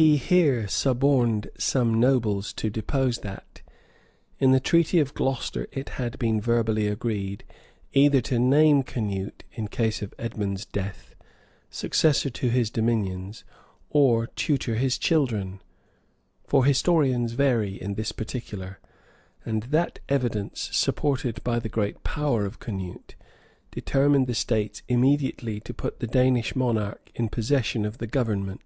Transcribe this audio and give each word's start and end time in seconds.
He 0.00 0.16
here 0.16 0.68
suborned 0.68 1.50
some 1.58 1.98
nobles 1.98 2.52
to 2.52 2.70
depose 2.70 3.18
that, 3.22 3.62
in 4.38 4.52
the 4.52 4.60
treaty 4.60 5.00
of 5.00 5.12
Glocester 5.12 5.66
it 5.72 5.88
had 5.88 6.20
been 6.20 6.40
verbally 6.40 6.86
agreed, 6.86 7.42
either 7.92 8.20
to 8.20 8.38
name 8.38 8.84
Canute, 8.84 9.42
in 9.54 9.66
case 9.66 10.00
of 10.00 10.14
Edmond's 10.16 10.64
death, 10.64 11.16
successor 11.68 12.30
to 12.30 12.48
his 12.48 12.70
dominions, 12.70 13.42
or 13.90 14.28
tutor 14.28 14.74
to 14.74 14.78
hit 14.78 14.92
children, 15.00 15.60
(for 16.46 16.64
historians 16.64 17.32
vary 17.32 17.72
in 17.74 17.94
this 17.94 18.12
particular;) 18.12 18.78
and 19.44 19.64
that 19.64 19.98
evidence, 20.08 20.70
supported 20.70 21.42
by 21.42 21.58
the 21.58 21.68
great 21.68 22.04
power 22.04 22.46
of 22.46 22.60
Canute, 22.60 23.16
determined 23.72 24.28
the 24.28 24.34
states 24.36 24.80
immediately 24.86 25.58
to 25.58 25.74
put 25.74 25.98
the 25.98 26.06
Danish 26.06 26.54
monarch 26.54 27.10
in 27.16 27.28
possession 27.28 27.84
of 27.84 27.98
the 27.98 28.06
government. 28.06 28.60